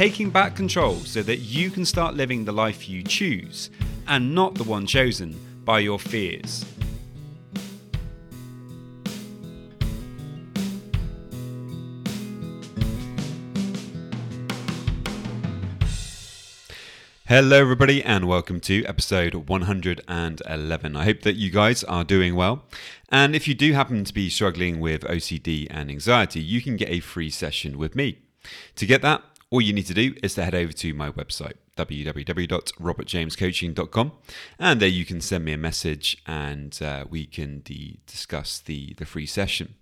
taking 0.00 0.30
back 0.30 0.56
control 0.56 0.94
so 1.00 1.22
that 1.22 1.40
you 1.40 1.70
can 1.70 1.84
start 1.84 2.14
living 2.14 2.42
the 2.46 2.52
life 2.52 2.88
you 2.88 3.02
choose 3.02 3.68
and 4.08 4.34
not 4.34 4.54
the 4.54 4.64
one 4.64 4.86
chosen 4.86 5.38
by 5.62 5.78
your 5.78 5.98
fears. 5.98 6.64
Hello, 17.26 17.60
everybody, 17.60 18.02
and 18.02 18.26
welcome 18.26 18.58
to 18.60 18.82
episode 18.86 19.34
111. 19.34 20.96
I 20.96 21.04
hope 21.04 21.20
that 21.20 21.36
you 21.36 21.50
guys 21.50 21.84
are 21.84 22.04
doing 22.04 22.34
well. 22.34 22.64
And 23.10 23.36
if 23.36 23.46
you 23.46 23.52
do 23.52 23.74
happen 23.74 24.04
to 24.04 24.14
be 24.14 24.30
struggling 24.30 24.80
with 24.80 25.02
OCD 25.02 25.66
and 25.68 25.90
anxiety, 25.90 26.40
you 26.40 26.62
can 26.62 26.78
get 26.78 26.88
a 26.88 27.00
free 27.00 27.28
session 27.28 27.76
with 27.76 27.94
me. 27.94 28.20
To 28.76 28.86
get 28.86 29.02
that, 29.02 29.22
all 29.50 29.60
you 29.60 29.72
need 29.72 29.86
to 29.86 29.94
do 29.94 30.14
is 30.22 30.34
to 30.34 30.44
head 30.44 30.54
over 30.54 30.72
to 30.72 30.94
my 30.94 31.10
website, 31.10 31.54
www.robertjamescoaching.com, 31.76 34.12
and 34.60 34.80
there 34.80 34.88
you 34.88 35.04
can 35.04 35.20
send 35.20 35.44
me 35.44 35.52
a 35.52 35.58
message 35.58 36.22
and 36.26 36.78
uh, 36.80 37.04
we 37.10 37.26
can 37.26 37.58
de- 37.60 37.98
discuss 38.06 38.60
the, 38.60 38.94
the 38.94 39.04
free 39.04 39.26
session. 39.26 39.74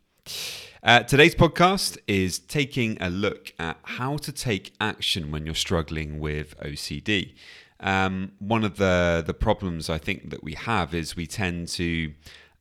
Uh, 0.83 1.01
today's 1.01 1.35
podcast 1.35 1.99
is 2.07 2.39
taking 2.39 2.97
a 3.01 3.11
look 3.11 3.53
at 3.59 3.77
how 3.83 4.17
to 4.17 4.33
take 4.33 4.73
action 4.81 5.31
when 5.31 5.45
you're 5.45 5.55
struggling 5.55 6.19
with 6.19 6.59
OCD. 6.61 7.35
Um, 7.81 8.33
one 8.39 8.65
of 8.65 8.77
the, 8.77 9.23
the 9.27 9.35
problems 9.35 9.91
I 9.91 9.99
think 9.99 10.31
that 10.31 10.43
we 10.43 10.55
have 10.55 10.95
is 10.95 11.15
we 11.15 11.27
tend 11.27 11.69
to 11.69 12.15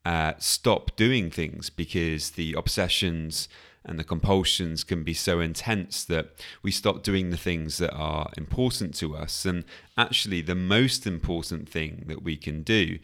uh, 0.06 0.34
stop 0.40 0.96
doing 0.96 1.32
things 1.32 1.70
because 1.70 2.32
the 2.32 2.54
obsessions 2.54 3.48
and 3.88 3.98
the 3.98 4.04
compulsions 4.04 4.84
can 4.84 5.04
be 5.04 5.14
so 5.14 5.40
intense 5.40 6.04
that 6.06 6.30
we 6.62 6.72
stop 6.72 7.04
doing 7.04 7.30
the 7.30 7.38
things 7.38 7.78
that 7.78 7.94
are 7.94 8.30
important 8.38 8.94
to 8.96 9.16
us. 9.16 9.46
And 9.46 9.64
actually, 9.98 10.42
the 10.42 10.56
most 10.56 11.08
important 11.08 11.70
thing 11.70 12.04
that 12.08 12.22
we 12.22 12.36
can 12.38 12.64
do 12.64 13.00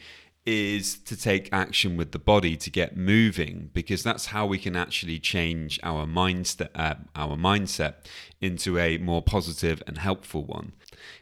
is 0.45 0.97
to 0.97 1.15
take 1.15 1.47
action 1.53 1.95
with 1.95 2.11
the 2.11 2.19
body 2.19 2.57
to 2.57 2.69
get 2.69 2.97
moving 2.97 3.69
because 3.73 4.03
that's 4.03 4.27
how 4.27 4.45
we 4.45 4.57
can 4.57 4.75
actually 4.75 5.17
change 5.17 5.79
our 5.83 6.05
mindset 6.05 6.67
uh, 6.75 6.95
our 7.15 7.37
mindset 7.37 7.93
into 8.41 8.77
a 8.77 8.97
more 8.97 9.21
positive 9.21 9.81
and 9.87 9.97
helpful 9.97 10.43
one 10.43 10.73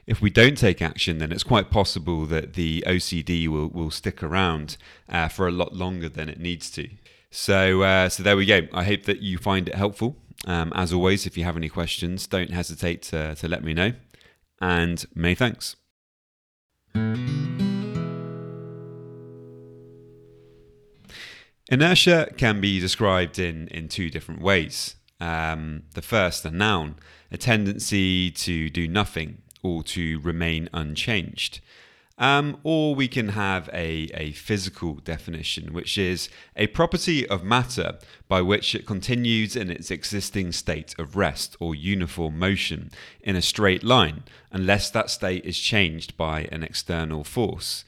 if 0.08 0.22
we 0.22 0.32
don't 0.32 0.58
take 0.58 0.82
action 0.82 1.20
then 1.20 1.32
it's 1.32 1.44
quite 1.44 1.70
possible 1.70 2.26
that 2.26 2.54
the 2.54 2.84
OCD 2.88 3.48
will, 3.48 3.68
will 3.68 3.92
stick 3.92 4.24
around 4.24 4.76
uh, 5.08 5.28
for 5.28 5.48
a 5.48 5.52
lot 5.52 5.76
longer 5.76 6.10
than 6.10 6.28
it 6.28 6.40
needs 6.40 6.72
to 6.72 6.90
so, 7.32 7.82
uh, 7.82 8.10
so 8.10 8.22
there 8.24 8.38
we 8.38 8.46
go. 8.46 8.68
I 8.74 8.84
hope 8.84 9.04
that 9.04 9.22
you 9.22 9.38
find 9.38 9.68
it 9.68 9.76
helpful. 9.76 10.18
Um, 10.46 10.72
as 10.76 10.92
always, 10.92 11.26
if 11.26 11.38
you 11.38 11.44
have 11.44 11.58
any 11.58 11.70
questions, 11.70 12.28
don't 12.28 12.52
hesitate 12.52 13.02
to, 13.04 13.36
to 13.36 13.48
let 13.48 13.64
me 13.64 13.74
know. 13.74 13.94
And 14.60 15.04
many 15.16 15.36
thanks. 15.36 15.76
Inertia 21.72 22.34
can 22.38 22.60
be 22.60 22.80
described 22.82 23.40
in, 23.40 23.70
in 23.70 23.88
two 23.88 24.10
different 24.10 24.42
ways. 24.42 24.98
Um, 25.22 25.84
the 25.94 26.02
first, 26.02 26.44
a 26.44 26.52
noun, 26.52 26.96
a 27.32 27.38
tendency 27.38 28.30
to 28.32 28.70
do 28.70 28.88
nothing 28.90 29.42
or 29.64 29.84
to 29.84 30.20
remain 30.20 30.68
unchanged. 30.74 31.62
Um, 32.22 32.60
or 32.64 32.94
we 32.94 33.08
can 33.08 33.30
have 33.30 33.68
a, 33.74 34.08
a 34.14 34.34
physical 34.34 34.94
definition, 34.94 35.74
which 35.74 35.98
is 35.98 36.30
a 36.56 36.68
property 36.68 37.28
of 37.28 37.44
matter 37.44 37.98
by 38.28 38.44
which 38.44 38.76
it 38.76 38.86
continues 38.86 39.56
in 39.56 39.72
its 39.72 39.90
existing 39.90 40.52
state 40.52 40.94
of 41.00 41.16
rest 41.16 41.58
or 41.60 41.74
uniform 41.74 42.38
motion 42.38 42.92
in 43.22 43.36
a 43.36 43.42
straight 43.42 43.84
line, 43.84 44.22
unless 44.52 44.92
that 44.92 45.10
state 45.10 45.44
is 45.46 45.58
changed 45.58 46.16
by 46.16 46.48
an 46.52 46.62
external 46.62 47.24
force. 47.24 47.84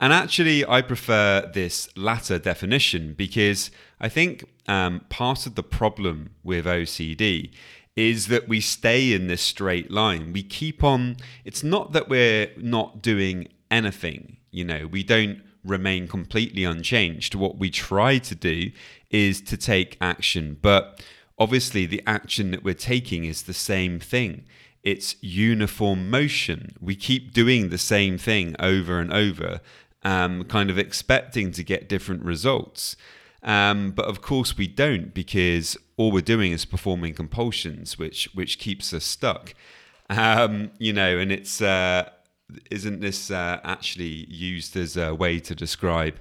And 0.00 0.12
actually, 0.12 0.66
I 0.66 0.82
prefer 0.82 1.48
this 1.54 1.88
latter 1.96 2.40
definition 2.40 3.14
because 3.14 3.70
I 4.00 4.08
think 4.08 4.44
um, 4.66 5.02
part 5.08 5.46
of 5.46 5.54
the 5.54 5.62
problem 5.62 6.30
with 6.42 6.66
OCD 6.66 7.52
is 7.94 8.26
that 8.26 8.48
we 8.48 8.60
stay 8.60 9.12
in 9.12 9.28
this 9.28 9.42
straight 9.42 9.88
line. 9.88 10.32
We 10.32 10.42
keep 10.42 10.82
on, 10.82 11.16
it's 11.44 11.62
not 11.62 11.92
that 11.92 12.08
we're 12.08 12.50
not 12.56 13.02
doing 13.02 13.46
anything. 13.70 14.38
You 14.50 14.64
know, 14.64 14.86
we 14.86 15.02
don't 15.02 15.42
remain 15.64 16.08
completely 16.08 16.64
unchanged. 16.64 17.34
What 17.34 17.58
we 17.58 17.70
try 17.70 18.18
to 18.18 18.34
do 18.34 18.70
is 19.10 19.40
to 19.42 19.56
take 19.56 19.96
action, 20.00 20.58
but 20.60 21.02
obviously 21.38 21.86
the 21.86 22.02
action 22.06 22.50
that 22.50 22.64
we're 22.64 22.74
taking 22.74 23.24
is 23.24 23.42
the 23.42 23.54
same 23.54 24.00
thing. 24.00 24.44
It's 24.82 25.16
uniform 25.22 26.10
motion. 26.10 26.76
We 26.80 26.96
keep 26.96 27.32
doing 27.32 27.68
the 27.68 27.78
same 27.78 28.16
thing 28.16 28.56
over 28.58 29.00
and 29.00 29.12
over, 29.12 29.60
um, 30.02 30.44
kind 30.44 30.70
of 30.70 30.78
expecting 30.78 31.52
to 31.52 31.64
get 31.64 31.88
different 31.88 32.22
results. 32.22 32.96
Um, 33.42 33.92
but 33.92 34.06
of 34.06 34.20
course 34.20 34.56
we 34.56 34.66
don't 34.66 35.14
because 35.14 35.76
all 35.96 36.10
we're 36.10 36.22
doing 36.22 36.52
is 36.52 36.64
performing 36.64 37.14
compulsions, 37.14 37.98
which 37.98 38.28
which 38.34 38.58
keeps 38.58 38.92
us 38.92 39.04
stuck. 39.04 39.54
Um, 40.10 40.70
you 40.78 40.92
know, 40.92 41.18
and 41.18 41.30
it's 41.30 41.60
uh, 41.60 42.10
isn't 42.70 43.00
this 43.00 43.30
uh, 43.30 43.60
actually 43.64 44.26
used 44.28 44.76
as 44.76 44.96
a 44.96 45.14
way 45.14 45.38
to 45.40 45.54
describe 45.54 46.18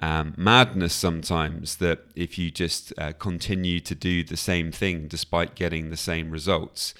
um, 0.00 0.34
madness 0.36 0.94
sometimes? 0.94 1.76
That 1.76 2.00
if 2.14 2.38
you 2.38 2.50
just 2.50 2.92
uh, 2.98 3.12
continue 3.12 3.80
to 3.80 3.94
do 3.94 4.24
the 4.24 4.36
same 4.36 4.72
thing 4.72 5.08
despite 5.08 5.54
getting 5.54 5.90
the 5.90 5.96
same 5.96 6.30
results, 6.30 6.94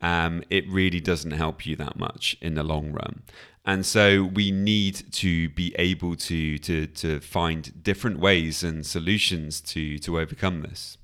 um, 0.00 0.42
it 0.50 0.68
really 0.68 1.00
doesn't 1.00 1.32
help 1.32 1.66
you 1.66 1.76
that 1.76 1.96
much 1.98 2.36
in 2.40 2.54
the 2.54 2.62
long 2.62 2.92
run. 2.92 3.22
And 3.64 3.86
so 3.86 4.24
we 4.24 4.50
need 4.50 5.12
to 5.12 5.48
be 5.50 5.72
able 5.78 6.16
to 6.16 6.58
to 6.58 6.86
to 6.86 7.20
find 7.20 7.82
different 7.82 8.18
ways 8.18 8.64
and 8.64 8.84
solutions 8.84 9.60
to 9.60 9.98
to 9.98 10.18
overcome 10.18 10.62
this. 10.62 10.98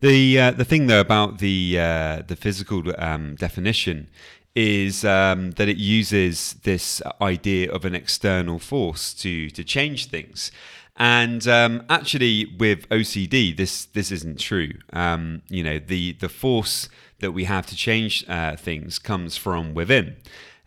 The 0.00 0.38
uh, 0.38 0.50
the 0.50 0.64
thing 0.64 0.88
though 0.88 1.00
about 1.00 1.38
the 1.38 1.78
uh, 1.78 2.22
the 2.26 2.36
physical 2.36 2.82
um, 2.98 3.36
definition 3.36 4.08
is 4.54 5.04
um, 5.04 5.52
that 5.52 5.68
it 5.68 5.76
uses 5.76 6.54
this 6.62 7.00
idea 7.20 7.72
of 7.72 7.84
an 7.84 7.94
external 7.94 8.58
force 8.58 9.14
to 9.14 9.50
to 9.50 9.64
change 9.64 10.06
things. 10.06 10.50
And 10.96 11.48
um, 11.48 11.84
actually, 11.88 12.46
with 12.58 12.88
OCD, 12.90 13.56
this 13.56 13.86
this 13.86 14.12
isn't 14.12 14.38
true. 14.38 14.72
Um, 14.92 15.42
you 15.48 15.62
know, 15.62 15.78
the 15.78 16.12
the 16.12 16.28
force 16.28 16.88
that 17.20 17.32
we 17.32 17.44
have 17.44 17.66
to 17.66 17.76
change 17.76 18.24
uh, 18.28 18.56
things 18.56 18.98
comes 18.98 19.36
from 19.36 19.74
within. 19.74 20.16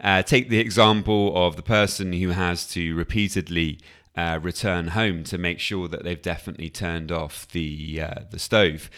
Uh, 0.01 0.23
take 0.23 0.49
the 0.49 0.59
example 0.59 1.35
of 1.35 1.55
the 1.55 1.61
person 1.61 2.13
who 2.13 2.29
has 2.29 2.67
to 2.67 2.95
repeatedly 2.95 3.79
uh, 4.17 4.39
return 4.41 4.89
home 4.89 5.23
to 5.25 5.37
make 5.37 5.59
sure 5.59 5.87
that 5.87 6.03
they've 6.03 6.21
definitely 6.21 6.69
turned 6.69 7.11
off 7.11 7.47
the 7.49 8.01
uh, 8.01 8.21
the 8.31 8.39
stove 8.39 8.89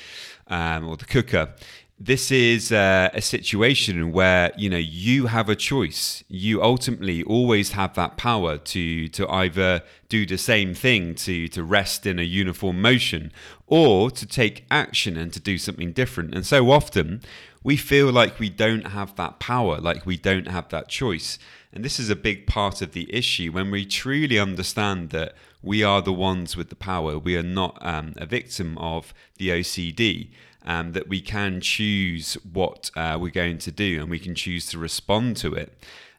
um, 0.48 0.88
or 0.88 0.96
the 0.96 1.06
cooker 1.06 1.54
this 2.00 2.32
is 2.32 2.72
uh, 2.72 3.10
a 3.14 3.22
situation 3.22 4.12
where 4.12 4.52
you 4.56 4.70
know 4.70 4.78
you 4.78 5.26
have 5.28 5.50
a 5.50 5.56
choice. 5.56 6.24
You 6.28 6.62
ultimately 6.62 7.24
always 7.24 7.72
have 7.72 7.96
that 7.96 8.18
power 8.18 8.58
to 8.58 9.08
to 9.10 9.28
either 9.30 9.82
do 10.08 10.26
the 10.26 10.38
same 10.38 10.76
thing 10.76 11.16
to 11.16 11.48
to 11.48 11.64
rest 11.64 12.06
in 12.06 12.20
a 12.20 12.24
uniform 12.24 12.82
motion 12.82 13.32
or 13.66 14.12
to 14.12 14.28
take 14.28 14.66
action 14.70 15.18
and 15.18 15.34
to 15.34 15.40
do 15.40 15.58
something 15.58 15.92
different. 15.92 16.36
And 16.36 16.46
so 16.46 16.70
often 16.70 17.22
we 17.64 17.78
feel 17.78 18.12
like 18.12 18.40
we 18.40 18.50
don't 18.50 18.88
have 18.90 19.16
that 19.16 19.40
power 19.40 19.80
like 19.80 20.06
we 20.06 20.18
don't 20.18 20.48
have 20.48 20.70
that 20.70 20.90
choice. 20.90 21.40
And 21.74 21.84
this 21.84 22.00
is 22.00 22.10
a 22.12 22.16
big 22.16 22.46
part 22.46 22.82
of 22.82 22.94
the 22.94 23.14
issue 23.14 23.52
when 23.52 23.72
we 23.72 23.86
truly 23.86 24.40
understand 24.40 25.10
that 25.10 25.34
we 25.64 25.84
are 25.84 26.02
the 26.02 26.14
ones 26.14 26.56
with 26.56 26.70
the 26.70 26.76
power. 26.76 27.18
We 27.18 27.36
are 27.36 27.44
not 27.44 27.78
um, 27.82 28.14
a 28.18 28.26
victim 28.26 28.78
of 28.78 29.14
the 29.38 29.50
OCD 29.50 30.30
um, 30.68 30.92
that 30.92 31.08
we 31.08 31.22
can 31.22 31.62
choose 31.62 32.34
what 32.44 32.92
uh, 32.96 33.18
we're 33.20 33.32
going 33.32 33.58
to 33.58 33.72
do 33.72 34.02
and 34.02 34.10
we 34.10 34.20
can 34.20 34.36
choose 34.36 34.66
to 34.68 34.78
respond 34.78 35.38
to 35.38 35.54
it. 35.54 35.74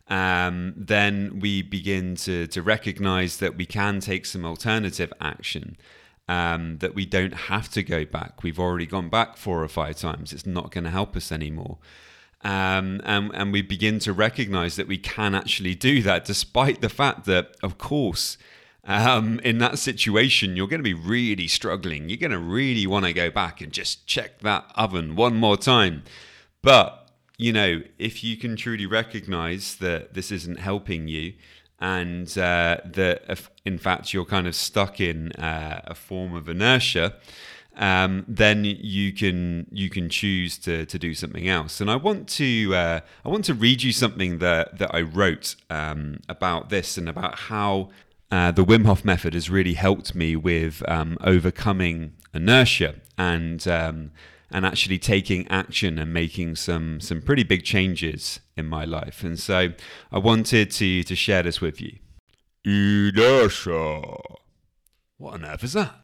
Um, 0.08 0.72
then 0.74 1.38
we 1.38 1.60
begin 1.60 2.16
to, 2.16 2.46
to 2.48 2.62
recognize 2.62 3.36
that 3.36 3.58
we 3.58 3.66
can 3.66 4.00
take 4.00 4.24
some 4.24 4.46
alternative 4.46 5.12
action, 5.20 5.76
um, 6.28 6.78
that 6.78 6.94
we 6.94 7.04
don't 7.04 7.34
have 7.34 7.68
to 7.72 7.82
go 7.82 8.06
back. 8.06 8.42
We've 8.42 8.58
already 8.58 8.86
gone 8.86 9.10
back 9.10 9.36
four 9.36 9.62
or 9.62 9.68
five 9.68 9.98
times. 9.98 10.32
It's 10.32 10.46
not 10.46 10.70
going 10.70 10.84
to 10.84 10.90
help 10.90 11.14
us 11.14 11.30
anymore. 11.30 11.76
Um, 12.42 13.02
and, 13.04 13.30
and 13.34 13.52
we 13.52 13.60
begin 13.60 13.98
to 14.00 14.14
recognize 14.14 14.76
that 14.76 14.88
we 14.88 14.96
can 14.96 15.34
actually 15.34 15.74
do 15.74 16.00
that, 16.02 16.24
despite 16.24 16.80
the 16.80 16.88
fact 16.88 17.26
that, 17.26 17.54
of 17.62 17.76
course, 17.76 18.38
um, 18.88 19.38
in 19.40 19.58
that 19.58 19.78
situation, 19.78 20.56
you're 20.56 20.66
going 20.66 20.80
to 20.80 20.82
be 20.82 20.94
really 20.94 21.46
struggling. 21.46 22.08
You're 22.08 22.16
going 22.16 22.32
to 22.32 22.38
really 22.38 22.86
want 22.86 23.04
to 23.04 23.12
go 23.12 23.30
back 23.30 23.60
and 23.60 23.70
just 23.70 24.06
check 24.06 24.40
that 24.40 24.64
oven 24.74 25.14
one 25.14 25.36
more 25.36 25.58
time. 25.58 26.02
But, 26.62 27.10
you 27.36 27.52
know, 27.52 27.82
if 27.98 28.24
you 28.24 28.38
can 28.38 28.56
truly 28.56 28.86
recognize 28.86 29.76
that 29.76 30.14
this 30.14 30.32
isn't 30.32 30.58
helping 30.58 31.06
you, 31.06 31.34
and 31.80 32.26
uh, 32.38 32.78
that 32.84 33.40
in 33.64 33.78
fact 33.78 34.12
you're 34.12 34.24
kind 34.24 34.48
of 34.48 34.54
stuck 34.54 35.00
in 35.00 35.30
uh, 35.32 35.82
a 35.84 35.94
form 35.94 36.34
of 36.34 36.48
inertia, 36.48 37.14
um, 37.76 38.24
then 38.26 38.64
you 38.64 39.12
can 39.12 39.66
you 39.70 39.88
can 39.88 40.08
choose 40.08 40.58
to, 40.58 40.86
to 40.86 40.98
do 40.98 41.14
something 41.14 41.46
else. 41.46 41.80
And 41.80 41.90
I 41.90 41.96
want 41.96 42.26
to 42.30 42.74
uh, 42.74 43.00
I 43.24 43.28
want 43.28 43.44
to 43.44 43.54
read 43.54 43.82
you 43.82 43.92
something 43.92 44.38
that 44.38 44.78
that 44.78 44.94
I 44.94 45.02
wrote 45.02 45.54
um, 45.70 46.20
about 46.28 46.70
this 46.70 46.98
and 46.98 47.08
about 47.08 47.38
how 47.38 47.90
uh, 48.30 48.50
the 48.50 48.64
Wim 48.64 48.86
Hof 48.86 49.04
method 49.04 49.34
has 49.34 49.48
really 49.48 49.74
helped 49.74 50.14
me 50.14 50.36
with 50.36 50.82
um, 50.88 51.16
overcoming 51.22 52.14
inertia 52.34 52.96
and 53.16 53.66
um, 53.66 54.12
and 54.50 54.64
actually 54.64 54.98
taking 54.98 55.46
action 55.48 55.98
and 55.98 56.12
making 56.12 56.56
some 56.56 57.00
some 57.00 57.22
pretty 57.22 57.42
big 57.42 57.64
changes 57.64 58.40
in 58.56 58.66
my 58.66 58.84
life. 58.84 59.22
And 59.22 59.38
so 59.38 59.70
I 60.12 60.18
wanted 60.18 60.70
to 60.72 61.02
to 61.02 61.14
share 61.14 61.42
this 61.42 61.60
with 61.60 61.80
you. 61.80 61.98
Inertia. 62.64 64.02
What 65.16 65.34
on 65.34 65.44
earth 65.44 65.64
is 65.64 65.72
that? 65.72 65.94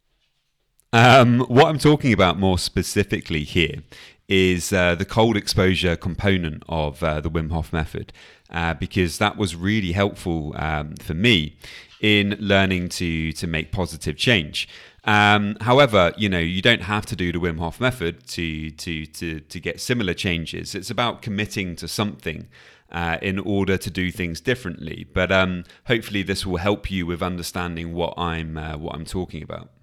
Um, 0.92 1.40
what 1.40 1.66
I'm 1.66 1.78
talking 1.78 2.12
about 2.12 2.38
more 2.38 2.56
specifically 2.56 3.42
here 3.42 3.82
is 4.28 4.72
uh, 4.72 4.94
the 4.94 5.04
cold 5.04 5.36
exposure 5.36 5.96
component 5.96 6.62
of 6.68 7.02
uh, 7.02 7.20
the 7.20 7.30
Wim 7.30 7.50
Hof 7.50 7.72
method, 7.72 8.12
uh, 8.50 8.74
because 8.74 9.18
that 9.18 9.36
was 9.36 9.54
really 9.54 9.92
helpful 9.92 10.54
um, 10.56 10.94
for 10.96 11.14
me 11.14 11.56
in 12.00 12.36
learning 12.38 12.88
to 12.90 13.32
to 13.32 13.46
make 13.46 13.72
positive 13.72 14.16
change. 14.16 14.68
Um, 15.04 15.56
however, 15.60 16.12
you 16.16 16.28
know 16.28 16.38
you 16.38 16.62
don't 16.62 16.82
have 16.82 17.04
to 17.06 17.16
do 17.16 17.32
the 17.32 17.38
Wim 17.38 17.58
Hof 17.58 17.80
method 17.80 18.26
to 18.28 18.70
to 18.70 19.06
to 19.06 19.40
to 19.40 19.60
get 19.60 19.80
similar 19.80 20.14
changes. 20.14 20.74
It's 20.74 20.90
about 20.90 21.22
committing 21.22 21.76
to 21.76 21.88
something. 21.88 22.48
Uh, 22.92 23.18
in 23.22 23.40
order 23.40 23.76
to 23.76 23.90
do 23.90 24.12
things 24.12 24.40
differently, 24.40 25.04
but 25.12 25.32
um, 25.32 25.64
hopefully 25.86 26.22
this 26.22 26.46
will 26.46 26.58
help 26.58 26.92
you 26.92 27.04
with 27.04 27.22
understanding 27.22 27.92
what 27.92 28.14
I'm 28.16 28.56
uh, 28.56 28.76
what 28.76 28.94
I'm 28.94 29.04
talking 29.04 29.42
about. 29.42 29.73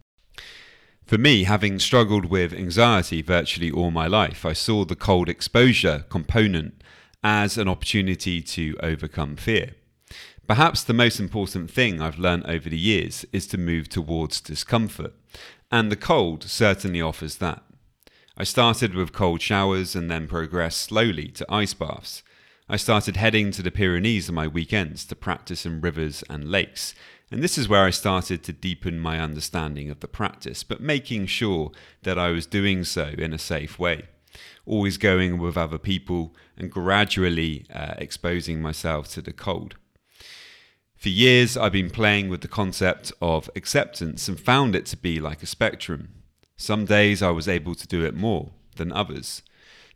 For 1.06 1.18
me, 1.18 1.44
having 1.44 1.80
struggled 1.80 2.26
with 2.26 2.54
anxiety 2.54 3.22
virtually 3.22 3.70
all 3.70 3.92
my 3.92 4.08
life, 4.08 4.46
I 4.46 4.54
saw 4.54 4.86
the 4.86 4.96
cold 4.96 5.28
exposure 5.28 6.06
component 6.10 6.82
as 7.24 7.58
an 7.58 7.68
opportunity 7.68 8.42
to 8.42 8.78
overcome 8.82 9.36
fear. 9.36 9.76
Perhaps 10.48 10.84
the 10.84 10.94
most 10.94 11.20
important 11.20 11.70
thing 11.70 12.02
I've 12.02 12.20
learned 12.20 12.46
over 12.46 12.70
the 12.70 12.78
years 12.78 13.26
is 13.32 13.48
to 13.48 13.58
move 13.58 13.90
towards 13.90 14.42
discomfort, 14.42 15.14
and 15.72 15.92
the 15.92 15.96
cold 15.96 16.44
certainly 16.44 17.02
offers 17.02 17.38
that. 17.38 17.64
I 18.38 18.44
started 18.44 18.96
with 18.96 19.14
cold 19.14 19.42
showers 19.42 19.96
and 19.96 20.10
then 20.10 20.28
progressed 20.28 20.82
slowly 20.82 21.28
to 21.30 21.46
ice 21.54 21.74
baths. 21.74 22.24
I 22.70 22.78
started 22.78 23.18
heading 23.18 23.52
to 23.52 23.62
the 23.62 23.72
Pyrenees 23.72 24.30
on 24.30 24.36
my 24.36 24.48
weekends 24.48 25.04
to 25.06 25.16
practice 25.16 25.66
in 25.66 25.82
rivers 25.82 26.24
and 26.30 26.50
lakes, 26.50 26.96
and 27.32 27.44
this 27.44 27.58
is 27.58 27.68
where 27.68 27.84
I 27.84 27.90
started 27.90 28.44
to 28.44 28.54
deepen 28.54 29.00
my 29.00 29.20
understanding 29.20 29.90
of 29.90 30.00
the 30.00 30.08
practice, 30.08 30.64
but 30.64 30.82
making 30.82 31.26
sure 31.26 31.72
that 32.04 32.20
I 32.20 32.30
was 32.32 32.46
doing 32.46 32.84
so 32.84 33.14
in 33.18 33.34
a 33.34 33.38
safe 33.38 33.80
way. 33.80 34.04
Always 34.66 34.98
going 34.98 35.38
with 35.38 35.58
other 35.58 35.78
people 35.78 36.36
and 36.58 36.72
gradually 36.72 37.66
uh, 37.74 37.96
exposing 37.98 38.62
myself 38.62 39.08
to 39.10 39.22
the 39.22 39.34
cold. 39.34 39.76
For 40.96 41.10
years, 41.10 41.58
I've 41.58 41.72
been 41.72 41.90
playing 41.90 42.30
with 42.30 42.42
the 42.42 42.48
concept 42.48 43.12
of 43.22 43.50
acceptance 43.56 44.28
and 44.28 44.40
found 44.40 44.76
it 44.76 44.86
to 44.88 44.98
be 44.98 45.20
like 45.20 45.42
a 45.42 45.48
spectrum. 45.48 46.10
Some 46.58 46.86
days 46.86 47.24
I 47.24 47.32
was 47.32 47.48
able 47.48 47.76
to 47.76 47.88
do 47.88 48.06
it 48.06 48.14
more 48.14 48.52
than 48.76 48.92
others. 48.92 49.42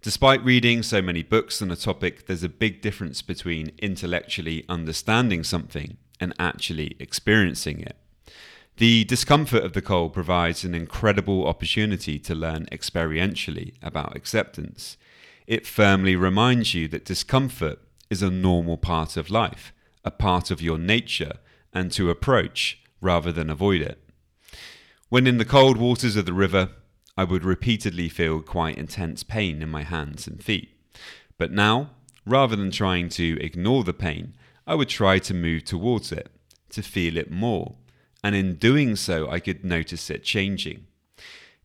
Despite 0.05 0.45
reading 0.45 0.83
so 0.83 1.01
many 1.01 1.23
books 1.23 1.63
on 1.63 1.71
a 1.71 1.75
topic, 1.75 2.27
there's 2.27 2.43
a 2.43 2.47
big 2.47 2.79
difference 2.79 3.23
between 3.23 3.71
intellectually 3.79 4.63
understanding 4.69 5.43
something 5.43 5.97
and 6.19 6.31
actually 6.37 6.95
experiencing 6.99 7.79
it. 7.79 7.97
The 8.77 9.05
discomfort 9.05 9.63
of 9.63 9.73
the 9.73 9.81
cold 9.81 10.13
provides 10.13 10.63
an 10.63 10.75
incredible 10.75 11.47
opportunity 11.47 12.19
to 12.19 12.35
learn 12.35 12.67
experientially 12.71 13.73
about 13.81 14.15
acceptance. 14.15 14.95
It 15.47 15.65
firmly 15.65 16.15
reminds 16.15 16.75
you 16.75 16.87
that 16.89 17.03
discomfort 17.03 17.79
is 18.11 18.21
a 18.21 18.29
normal 18.29 18.77
part 18.77 19.17
of 19.17 19.31
life, 19.31 19.73
a 20.03 20.11
part 20.11 20.51
of 20.51 20.61
your 20.61 20.77
nature, 20.77 21.39
and 21.73 21.91
to 21.93 22.11
approach 22.11 22.79
rather 23.01 23.31
than 23.31 23.49
avoid 23.49 23.81
it. 23.81 23.97
When 25.09 25.25
in 25.25 25.39
the 25.39 25.45
cold 25.45 25.77
waters 25.77 26.15
of 26.15 26.27
the 26.27 26.33
river, 26.33 26.69
I 27.17 27.23
would 27.23 27.43
repeatedly 27.43 28.09
feel 28.09 28.41
quite 28.41 28.77
intense 28.77 29.23
pain 29.23 29.61
in 29.61 29.69
my 29.69 29.83
hands 29.83 30.27
and 30.27 30.43
feet. 30.43 30.69
But 31.37 31.51
now, 31.51 31.91
rather 32.25 32.55
than 32.55 32.71
trying 32.71 33.09
to 33.09 33.37
ignore 33.41 33.83
the 33.83 33.93
pain, 33.93 34.33
I 34.67 34.75
would 34.75 34.89
try 34.89 35.19
to 35.19 35.33
move 35.33 35.63
towards 35.63 36.11
it, 36.11 36.29
to 36.69 36.81
feel 36.81 37.17
it 37.17 37.31
more, 37.31 37.75
and 38.23 38.35
in 38.35 38.55
doing 38.55 38.95
so, 38.95 39.29
I 39.29 39.39
could 39.39 39.63
notice 39.63 40.09
it 40.09 40.23
changing. 40.23 40.87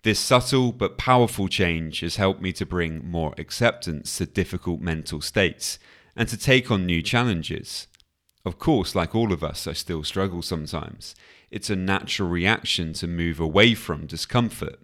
This 0.03 0.21
subtle 0.21 0.73
but 0.73 0.99
powerful 0.99 1.49
change 1.49 2.01
has 2.01 2.17
helped 2.17 2.41
me 2.41 2.53
to 2.55 2.65
bring 2.65 3.11
more 3.11 3.35
acceptance 3.37 4.17
to 4.19 4.27
difficult 4.27 4.81
mental 4.81 5.21
states 5.21 5.79
and 6.15 6.29
to 6.29 6.37
take 6.37 6.71
on 6.71 6.87
new 6.87 7.03
challenges. 7.03 7.87
Of 8.45 8.59
course, 8.59 8.95
like 8.95 9.15
all 9.15 9.33
of 9.33 9.45
us, 9.45 9.67
I 9.67 9.73
still 9.73 10.05
struggle 10.05 10.43
sometimes. 10.43 11.15
It's 11.51 11.71
a 11.71 11.77
natural 11.77 12.29
reaction 12.29 12.93
to 12.95 13.07
move 13.07 13.41
away 13.41 13.75
from 13.75 14.07
discomfort. 14.07 14.79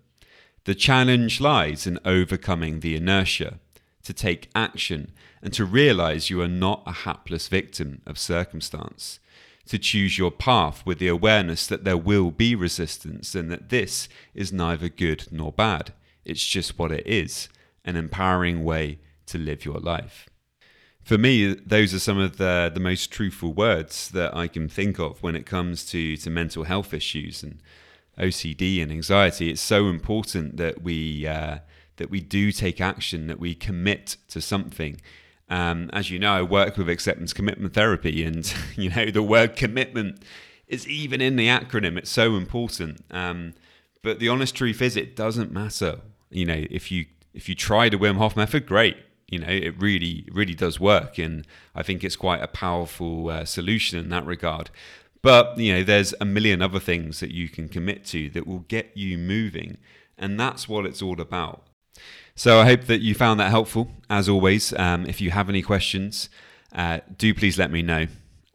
The 0.66 0.74
challenge 0.74 1.40
lies 1.40 1.86
in 1.86 2.00
overcoming 2.04 2.80
the 2.80 2.96
inertia, 2.96 3.60
to 4.02 4.12
take 4.12 4.50
action 4.52 5.12
and 5.40 5.52
to 5.52 5.64
realize 5.64 6.28
you 6.28 6.42
are 6.42 6.48
not 6.48 6.82
a 6.84 6.92
hapless 6.92 7.46
victim 7.46 8.02
of 8.04 8.18
circumstance. 8.18 9.20
To 9.66 9.78
choose 9.78 10.18
your 10.18 10.32
path 10.32 10.84
with 10.84 10.98
the 10.98 11.06
awareness 11.06 11.68
that 11.68 11.84
there 11.84 11.96
will 11.96 12.32
be 12.32 12.56
resistance 12.56 13.36
and 13.36 13.48
that 13.48 13.68
this 13.68 14.08
is 14.34 14.52
neither 14.52 14.88
good 14.88 15.28
nor 15.30 15.52
bad. 15.52 15.92
It's 16.24 16.44
just 16.44 16.76
what 16.80 16.90
it 16.90 17.06
is 17.06 17.48
an 17.84 17.94
empowering 17.94 18.64
way 18.64 18.98
to 19.26 19.38
live 19.38 19.64
your 19.64 19.78
life. 19.78 20.28
For 21.04 21.16
me, 21.16 21.54
those 21.54 21.94
are 21.94 22.00
some 22.00 22.18
of 22.18 22.38
the, 22.38 22.72
the 22.74 22.80
most 22.80 23.12
truthful 23.12 23.52
words 23.52 24.08
that 24.10 24.36
I 24.36 24.48
can 24.48 24.68
think 24.68 24.98
of 24.98 25.22
when 25.22 25.36
it 25.36 25.46
comes 25.46 25.84
to, 25.90 26.16
to 26.16 26.28
mental 26.28 26.64
health 26.64 26.92
issues 26.92 27.44
and 27.44 27.60
OCD 28.18 28.82
and 28.82 28.90
anxiety. 28.90 29.50
It's 29.50 29.60
so 29.60 29.88
important 29.88 30.56
that 30.56 30.82
we 30.82 31.26
uh, 31.26 31.58
that 31.96 32.10
we 32.10 32.20
do 32.20 32.52
take 32.52 32.80
action, 32.80 33.26
that 33.26 33.38
we 33.38 33.54
commit 33.54 34.16
to 34.28 34.40
something. 34.40 35.00
Um, 35.48 35.90
as 35.92 36.10
you 36.10 36.18
know, 36.18 36.32
I 36.32 36.42
work 36.42 36.76
with 36.76 36.88
acceptance 36.88 37.32
commitment 37.32 37.74
therapy, 37.74 38.24
and 38.24 38.52
you 38.76 38.90
know 38.90 39.06
the 39.10 39.22
word 39.22 39.56
commitment 39.56 40.22
is 40.66 40.86
even 40.88 41.20
in 41.20 41.36
the 41.36 41.46
acronym. 41.46 41.96
It's 41.96 42.10
so 42.10 42.36
important. 42.36 43.04
Um, 43.10 43.54
but 44.02 44.18
the 44.18 44.28
honest 44.28 44.54
truth 44.54 44.82
is, 44.82 44.96
it 44.96 45.16
doesn't 45.16 45.52
matter. 45.52 46.00
You 46.30 46.46
know, 46.46 46.64
if 46.70 46.90
you 46.90 47.06
if 47.34 47.48
you 47.48 47.54
try 47.54 47.88
the 47.88 47.96
Wim 47.96 48.16
Hof 48.16 48.36
method, 48.36 48.66
great. 48.66 48.96
You 49.28 49.40
know, 49.40 49.48
it 49.48 49.80
really 49.80 50.28
really 50.32 50.54
does 50.54 50.78
work, 50.80 51.18
and 51.18 51.46
I 51.74 51.82
think 51.82 52.04
it's 52.04 52.16
quite 52.16 52.42
a 52.42 52.48
powerful 52.48 53.28
uh, 53.28 53.44
solution 53.44 53.98
in 53.98 54.08
that 54.10 54.24
regard. 54.24 54.70
But 55.26 55.58
you 55.58 55.72
know, 55.72 55.82
there's 55.82 56.14
a 56.20 56.24
million 56.24 56.62
other 56.62 56.78
things 56.78 57.18
that 57.18 57.32
you 57.32 57.48
can 57.48 57.68
commit 57.68 58.04
to 58.04 58.30
that 58.30 58.46
will 58.46 58.60
get 58.60 58.92
you 58.94 59.18
moving, 59.18 59.78
and 60.16 60.38
that's 60.38 60.68
what 60.68 60.86
it's 60.86 61.02
all 61.02 61.20
about. 61.20 61.66
So 62.36 62.60
I 62.60 62.64
hope 62.64 62.82
that 62.82 63.00
you 63.00 63.12
found 63.12 63.40
that 63.40 63.50
helpful. 63.50 63.88
As 64.08 64.28
always, 64.28 64.72
um, 64.74 65.04
if 65.04 65.20
you 65.20 65.32
have 65.32 65.48
any 65.48 65.62
questions, 65.62 66.28
uh, 66.72 67.00
do 67.18 67.34
please 67.34 67.58
let 67.58 67.72
me 67.72 67.82
know. 67.82 68.06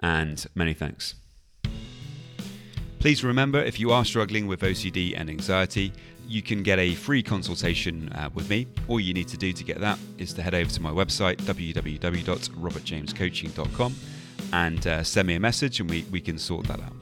And 0.02 0.46
many 0.56 0.74
thanks. 0.74 1.16
Please 3.00 3.22
remember 3.22 3.62
if 3.62 3.78
you 3.78 3.92
are 3.92 4.06
struggling 4.06 4.48
with 4.48 4.62
OCD 4.62 5.20
and 5.20 5.30
anxiety, 5.30 5.92
you 6.26 6.42
can 6.42 6.64
get 6.64 6.80
a 6.80 6.96
free 6.96 7.22
consultation 7.22 8.14
uh, 8.14 8.30
with 8.34 8.50
me. 8.50 8.66
All 8.88 9.02
you 9.02 9.14
need 9.14 9.28
to 9.28 9.36
do 9.36 9.52
to 9.52 9.64
get 9.66 9.82
that 9.82 10.00
is 10.18 10.32
to 10.36 10.42
head 10.42 10.56
over 10.56 10.72
to 10.72 10.82
my 10.82 10.92
website, 10.92 11.36
www.robertjamescoaching.com, 11.42 13.96
and 14.54 14.86
uh, 14.88 15.04
send 15.04 15.28
me 15.28 15.36
a 15.36 15.40
message 15.40 15.80
and 15.80 15.90
we, 15.90 16.06
we 16.12 16.22
can 16.22 16.38
sort 16.38 16.68
that 16.68 16.80
out. 16.80 16.94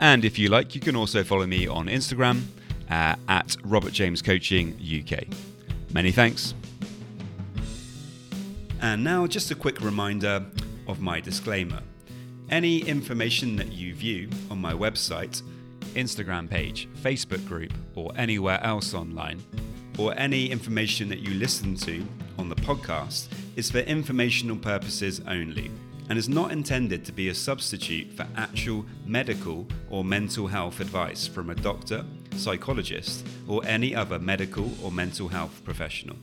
And 0.00 0.24
if 0.24 0.38
you 0.38 0.48
like, 0.48 0.74
you 0.74 0.80
can 0.80 0.96
also 0.96 1.24
follow 1.24 1.46
me 1.46 1.66
on 1.66 1.86
Instagram 1.86 2.42
uh, 2.90 3.16
at 3.28 3.56
Robert 3.64 3.92
James 3.92 4.22
Coaching 4.22 4.78
UK. 4.80 5.24
Many 5.92 6.10
thanks. 6.10 6.54
And 8.80 9.02
now, 9.02 9.26
just 9.26 9.50
a 9.50 9.54
quick 9.54 9.80
reminder 9.80 10.44
of 10.86 11.00
my 11.00 11.20
disclaimer. 11.20 11.80
Any 12.50 12.80
information 12.80 13.56
that 13.56 13.72
you 13.72 13.94
view 13.94 14.28
on 14.50 14.58
my 14.58 14.74
website, 14.74 15.40
Instagram 15.94 16.50
page, 16.50 16.88
Facebook 17.00 17.46
group, 17.48 17.72
or 17.94 18.12
anywhere 18.16 18.62
else 18.62 18.92
online, 18.92 19.42
or 19.96 20.12
any 20.18 20.50
information 20.50 21.08
that 21.08 21.20
you 21.20 21.34
listen 21.34 21.76
to 21.76 22.04
on 22.38 22.48
the 22.48 22.56
podcast 22.56 23.28
is 23.56 23.70
for 23.70 23.78
informational 23.78 24.56
purposes 24.56 25.22
only 25.26 25.70
and 26.08 26.18
is 26.18 26.28
not 26.28 26.52
intended 26.52 27.04
to 27.04 27.12
be 27.12 27.28
a 27.28 27.34
substitute 27.34 28.12
for 28.12 28.26
actual 28.36 28.84
medical 29.06 29.66
or 29.90 30.04
mental 30.04 30.46
health 30.46 30.80
advice 30.80 31.26
from 31.26 31.50
a 31.50 31.54
doctor, 31.54 32.04
psychologist, 32.36 33.26
or 33.48 33.64
any 33.64 33.94
other 33.94 34.18
medical 34.18 34.70
or 34.82 34.90
mental 34.90 35.28
health 35.28 35.62
professional. 35.64 36.16